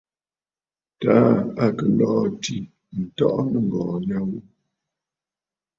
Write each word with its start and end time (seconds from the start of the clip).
Taà 0.99 1.23
à 1.63 1.65
kɨ̀ 1.77 1.87
lɔ̀ɔ̂ 1.97 2.19
àtì 2.27 2.55
ǹtɔʼɔ 2.99 3.41
nɨ̂ŋgɔ̀ɔ̀ 3.51 3.95
nya 4.07 4.17
ghu. 4.29 4.39